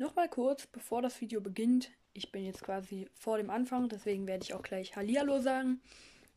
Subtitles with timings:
[0.00, 1.90] Nochmal kurz, bevor das Video beginnt.
[2.12, 5.80] Ich bin jetzt quasi vor dem Anfang, deswegen werde ich auch gleich Hallihallo sagen.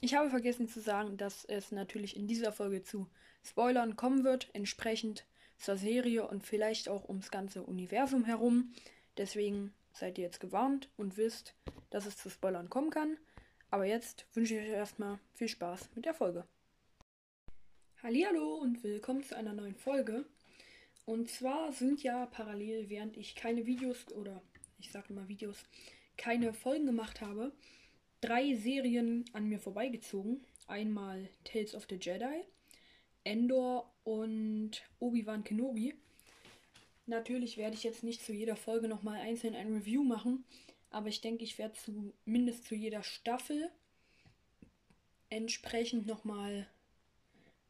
[0.00, 3.08] Ich habe vergessen zu sagen, dass es natürlich in dieser Folge zu
[3.42, 5.26] Spoilern kommen wird, entsprechend
[5.58, 8.72] zur Serie und vielleicht auch ums ganze Universum herum.
[9.16, 11.56] Deswegen seid ihr jetzt gewarnt und wisst,
[11.90, 13.16] dass es zu Spoilern kommen kann.
[13.70, 16.46] Aber jetzt wünsche ich euch erstmal viel Spaß mit der Folge.
[18.04, 20.26] Hallihallo und willkommen zu einer neuen Folge.
[21.08, 24.42] Und zwar sind ja parallel, während ich keine Videos oder
[24.78, 25.64] ich sage immer Videos,
[26.18, 27.50] keine Folgen gemacht habe,
[28.20, 30.44] drei Serien an mir vorbeigezogen.
[30.66, 32.44] Einmal Tales of the Jedi,
[33.24, 35.94] Endor und Obi-Wan Kenobi.
[37.06, 40.44] Natürlich werde ich jetzt nicht zu jeder Folge nochmal einzeln ein Review machen,
[40.90, 43.70] aber ich denke, ich werde zumindest zu jeder Staffel
[45.30, 46.68] entsprechend nochmal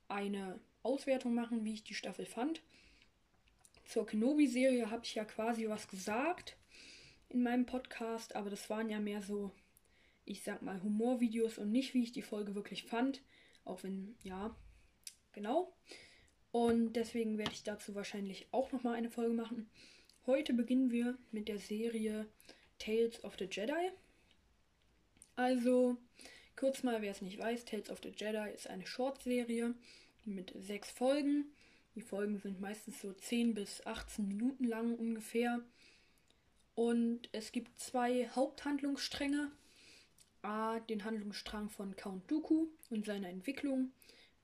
[0.09, 2.63] eine Auswertung machen, wie ich die Staffel fand.
[3.89, 6.59] Zur Kenobi-Serie habe ich ja quasi was gesagt
[7.31, 9.51] in meinem Podcast, aber das waren ja mehr so,
[10.27, 13.23] ich sag mal, Humorvideos und nicht, wie ich die Folge wirklich fand.
[13.65, 14.55] Auch wenn, ja,
[15.33, 15.75] genau.
[16.53, 19.71] Und deswegen werde ich dazu wahrscheinlich auch nochmal eine Folge machen.
[20.27, 22.29] Heute beginnen wir mit der Serie
[22.79, 23.91] Tales of the Jedi.
[25.35, 25.97] Also,
[26.57, 29.75] kurz mal, wer es nicht weiß, Tales of the Jedi ist eine Short-Serie
[30.27, 31.55] mit sechs Folgen.
[31.95, 35.61] Die Folgen sind meistens so 10 bis 18 Minuten lang ungefähr.
[36.75, 39.51] Und es gibt zwei Haupthandlungsstränge.
[40.43, 43.93] A, den Handlungsstrang von Count Dooku und seiner Entwicklung.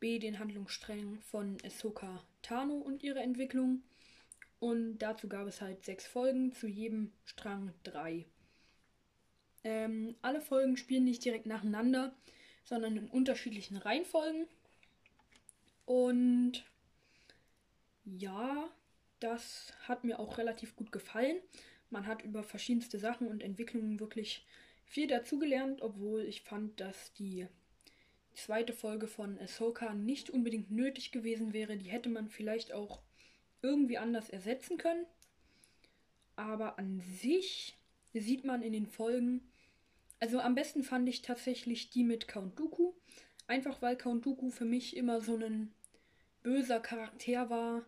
[0.01, 3.83] B, den Handlungsstrang von Ahsoka Tano und ihrer Entwicklung.
[4.59, 8.27] Und dazu gab es halt sechs Folgen, zu jedem Strang drei.
[9.63, 12.15] Ähm, alle Folgen spielen nicht direkt nacheinander,
[12.65, 14.47] sondern in unterschiedlichen Reihenfolgen.
[15.87, 16.65] Und
[18.05, 18.71] ja,
[19.21, 21.39] das hat mir auch relativ gut gefallen.
[21.91, 24.47] Man hat über verschiedenste Sachen und Entwicklungen wirklich
[24.85, 27.47] viel dazugelernt, obwohl ich fand, dass die
[28.35, 31.77] zweite Folge von Ahsoka nicht unbedingt nötig gewesen wäre.
[31.77, 33.01] Die hätte man vielleicht auch
[33.63, 35.07] irgendwie anders ersetzen können.
[36.37, 37.77] Aber an sich
[38.13, 39.41] sieht man in den Folgen,
[40.21, 42.93] also am besten fand ich tatsächlich die mit Count Dooku.
[43.47, 45.73] Einfach weil Count Dooku für mich immer so ein
[46.43, 47.85] böser Charakter war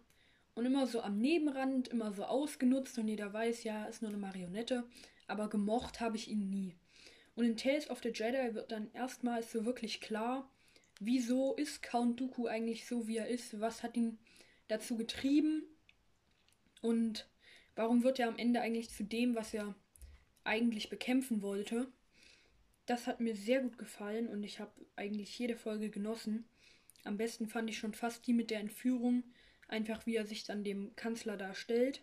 [0.56, 4.18] und immer so am Nebenrand, immer so ausgenutzt und jeder weiß, ja, ist nur eine
[4.18, 4.84] Marionette.
[5.28, 6.74] Aber gemocht habe ich ihn nie.
[7.34, 10.50] Und in Tales of the Jedi wird dann erstmals so wirklich klar,
[10.98, 14.18] wieso ist Count Dooku eigentlich so, wie er ist, was hat ihn
[14.68, 15.62] dazu getrieben
[16.80, 17.28] und
[17.74, 19.74] warum wird er am Ende eigentlich zu dem, was er
[20.42, 21.92] eigentlich bekämpfen wollte.
[22.86, 26.46] Das hat mir sehr gut gefallen und ich habe eigentlich jede Folge genossen.
[27.04, 29.22] Am besten fand ich schon fast die mit der Entführung,
[29.68, 32.02] einfach wie er sich dann dem Kanzler darstellt.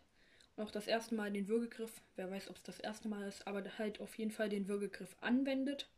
[0.55, 3.47] Und auch das erste Mal den Würgegriff, wer weiß, ob es das erste Mal ist,
[3.47, 5.89] aber halt auf jeden Fall den Würgegriff anwendet.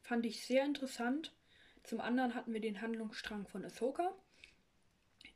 [0.00, 1.34] Fand ich sehr interessant.
[1.82, 4.14] Zum anderen hatten wir den Handlungsstrang von Ahsoka.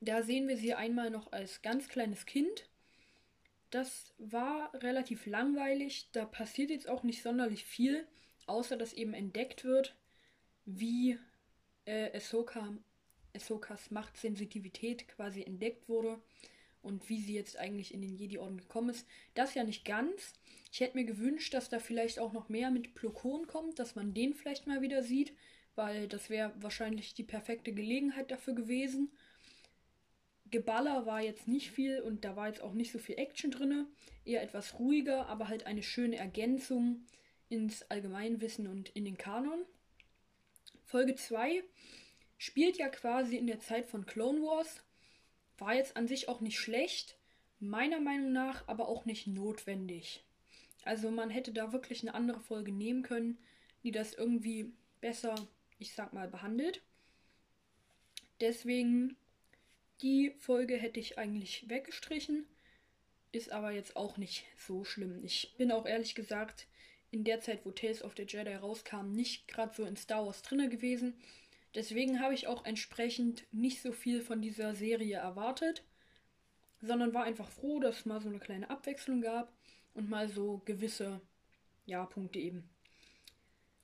[0.01, 2.69] Da sehen wir sie einmal noch als ganz kleines Kind.
[3.71, 6.09] Das war relativ langweilig.
[6.13, 8.07] Da passiert jetzt auch nicht sonderlich viel,
[8.47, 9.95] außer dass eben entdeckt wird,
[10.65, 11.19] wie
[11.85, 12.73] äh, Ahsoka,
[13.35, 16.21] Ahsokas Machtsensitivität quasi entdeckt wurde
[16.83, 19.07] und wie sie jetzt eigentlich in den Jedi-Orden gekommen ist.
[19.35, 20.35] Das ja nicht ganz.
[20.73, 24.15] Ich hätte mir gewünscht, dass da vielleicht auch noch mehr mit Plokon kommt, dass man
[24.15, 25.35] den vielleicht mal wieder sieht,
[25.75, 29.11] weil das wäre wahrscheinlich die perfekte Gelegenheit dafür gewesen.
[30.51, 33.87] Geballer war jetzt nicht viel und da war jetzt auch nicht so viel Action drin.
[34.25, 37.07] Eher etwas ruhiger, aber halt eine schöne Ergänzung
[37.49, 39.65] ins Allgemeinwissen und in den Kanon.
[40.85, 41.63] Folge 2
[42.41, 44.83] spielt ja quasi in der Zeit von Clone Wars.
[45.59, 47.19] War jetzt an sich auch nicht schlecht,
[47.59, 50.25] meiner Meinung nach aber auch nicht notwendig.
[50.83, 53.37] Also man hätte da wirklich eine andere Folge nehmen können,
[53.83, 55.35] die das irgendwie besser,
[55.79, 56.81] ich sag mal, behandelt.
[58.41, 59.17] Deswegen
[60.01, 62.47] die Folge hätte ich eigentlich weggestrichen,
[63.33, 65.23] ist aber jetzt auch nicht so schlimm.
[65.27, 66.69] Ich bin auch ehrlich gesagt
[67.11, 70.41] in der Zeit, wo Tales of the Jedi rauskam, nicht gerade so in Star Wars
[70.41, 71.13] drinne gewesen.
[71.75, 75.85] Deswegen habe ich auch entsprechend nicht so viel von dieser Serie erwartet,
[76.81, 79.53] sondern war einfach froh, dass es mal so eine kleine Abwechslung gab
[79.95, 81.21] und mal so gewisse
[81.87, 82.69] ja, Punkte eben.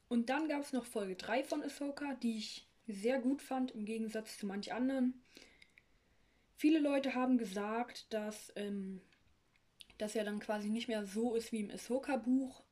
[0.08, 3.84] Und dann gab es noch Folge 3 von Ahsoka, die ich sehr gut fand, im
[3.84, 5.20] Gegensatz zu manch anderen.
[6.56, 9.00] Viele Leute haben gesagt, dass, ähm,
[9.98, 12.62] dass er dann quasi nicht mehr so ist wie im Ahsoka-Buch.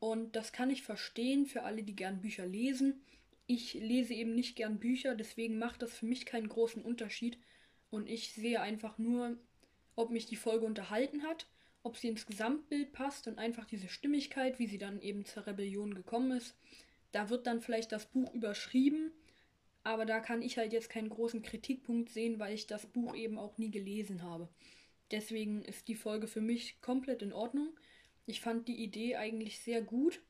[0.00, 3.02] Und das kann ich verstehen für alle, die gern Bücher lesen.
[3.50, 7.38] Ich lese eben nicht gern Bücher, deswegen macht das für mich keinen großen Unterschied.
[7.88, 9.38] Und ich sehe einfach nur,
[9.96, 11.46] ob mich die Folge unterhalten hat,
[11.82, 15.94] ob sie ins Gesamtbild passt und einfach diese Stimmigkeit, wie sie dann eben zur Rebellion
[15.94, 16.54] gekommen ist.
[17.12, 19.12] Da wird dann vielleicht das Buch überschrieben,
[19.82, 23.38] aber da kann ich halt jetzt keinen großen Kritikpunkt sehen, weil ich das Buch eben
[23.38, 24.50] auch nie gelesen habe.
[25.10, 27.70] Deswegen ist die Folge für mich komplett in Ordnung.
[28.26, 30.20] Ich fand die Idee eigentlich sehr gut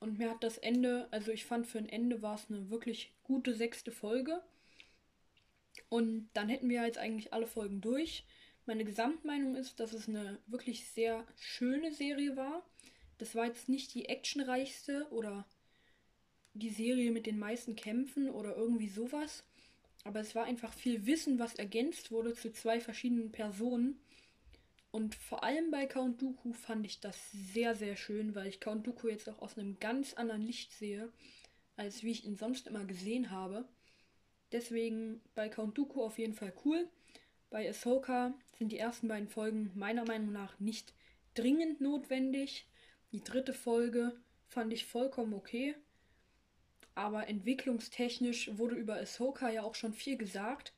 [0.00, 3.12] und mir hat das Ende, also ich fand für ein Ende war es eine wirklich
[3.22, 4.42] gute sechste Folge.
[5.88, 8.24] Und dann hätten wir jetzt eigentlich alle Folgen durch.
[8.66, 12.66] Meine Gesamtmeinung ist, dass es eine wirklich sehr schöne Serie war.
[13.18, 15.46] Das war jetzt nicht die actionreichste oder
[16.54, 19.44] die Serie mit den meisten Kämpfen oder irgendwie sowas.
[20.04, 24.00] Aber es war einfach viel Wissen, was ergänzt wurde zu zwei verschiedenen Personen.
[24.96, 28.86] Und vor allem bei Count Dooku fand ich das sehr, sehr schön, weil ich Count
[28.86, 31.12] Dooku jetzt auch aus einem ganz anderen Licht sehe,
[31.76, 33.68] als wie ich ihn sonst immer gesehen habe.
[34.52, 36.88] Deswegen bei Count Dooku auf jeden Fall cool.
[37.50, 40.94] Bei Ahsoka sind die ersten beiden Folgen meiner Meinung nach nicht
[41.34, 42.66] dringend notwendig.
[43.12, 45.74] Die dritte Folge fand ich vollkommen okay.
[46.94, 50.72] Aber entwicklungstechnisch wurde über Ahsoka ja auch schon viel gesagt.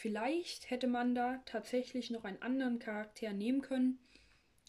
[0.00, 3.98] Vielleicht hätte man da tatsächlich noch einen anderen Charakter nehmen können.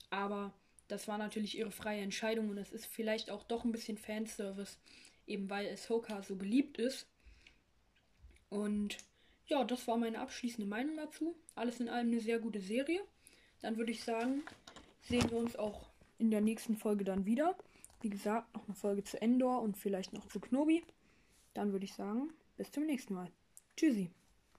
[0.10, 0.56] Aber
[0.88, 4.80] das war natürlich ihre freie Entscheidung und es ist vielleicht auch doch ein bisschen Fanservice,
[5.28, 7.06] eben weil Ahsoka so beliebt ist.
[8.50, 8.98] Und
[9.46, 11.36] ja, das war meine abschließende Meinung dazu.
[11.54, 13.02] Alles in allem eine sehr gute Serie.
[13.62, 14.42] Dann würde ich sagen,
[15.02, 17.56] sehen wir uns auch in der nächsten Folge dann wieder.
[18.02, 20.84] Wie gesagt, noch eine Folge zu Endor und vielleicht noch zu Knobi.
[21.54, 23.32] Dann würde ich sagen, bis zum nächsten Mal.
[23.76, 24.10] Tschüssi.